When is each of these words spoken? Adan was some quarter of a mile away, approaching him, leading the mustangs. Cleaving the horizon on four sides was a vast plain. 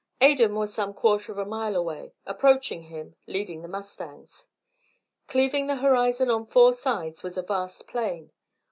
Adan 0.19 0.55
was 0.55 0.73
some 0.73 0.95
quarter 0.95 1.31
of 1.31 1.37
a 1.37 1.45
mile 1.45 1.75
away, 1.75 2.15
approaching 2.25 2.85
him, 2.85 3.15
leading 3.27 3.61
the 3.61 3.67
mustangs. 3.67 4.47
Cleaving 5.27 5.67
the 5.67 5.75
horizon 5.75 6.31
on 6.31 6.47
four 6.47 6.73
sides 6.73 7.21
was 7.21 7.37
a 7.37 7.43
vast 7.43 7.87
plain. 7.87 8.31